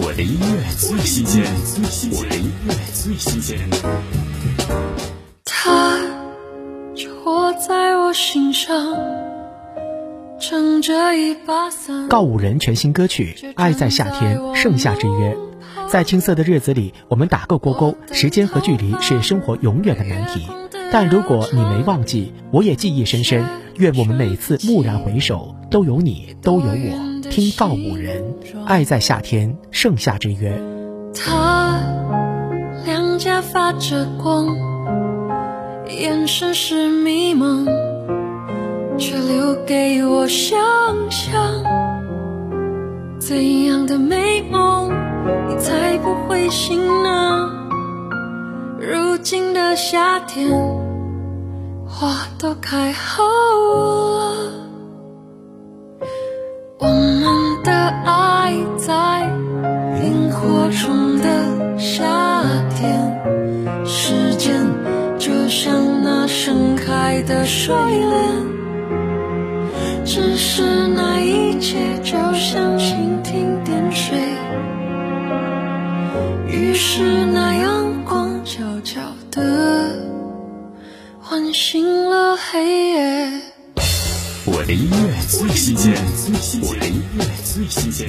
[0.00, 1.42] 我的音乐最新鲜，
[2.12, 3.58] 我的音乐最新鲜。
[5.44, 5.98] 它
[6.94, 8.96] 就活在我心上，
[10.38, 12.06] 撑着一把伞。
[12.06, 15.34] 告五人全新歌曲《爱在夏天，盛夏之约》。
[15.88, 17.96] 在青涩的日子里，我们打个勾勾。
[18.12, 20.46] 时间和距离是生活永远的难题，
[20.92, 23.44] 但如果你没忘记，我也记忆深深。
[23.74, 27.07] 愿我们每次蓦然回首，都有你，都有我。
[27.38, 28.34] 听告五人，
[28.66, 30.50] 《爱在夏天，盛夏之约》。
[31.14, 31.78] 他
[32.84, 34.48] 两颊发着光，
[35.86, 37.64] 眼神是迷茫，
[38.98, 40.58] 却留给我想
[41.12, 41.62] 象。
[43.20, 44.90] 怎样的美梦？
[45.48, 47.50] 你才不会醒呢。
[48.80, 50.50] 如今的夏天，
[51.86, 54.18] 花都开好了。
[58.04, 59.22] 爱在
[60.02, 62.04] 萤火虫的夏
[62.76, 64.66] 天，时间
[65.18, 68.46] 就像那盛开的睡莲，
[70.04, 74.18] 只是那一切就像蜻蜓点水。
[76.50, 79.96] 于是那阳光悄悄地
[81.20, 83.57] 唤醒了黑夜。
[84.50, 85.94] 我的音乐最新鲜
[86.62, 88.08] 我的音乐最新鲜。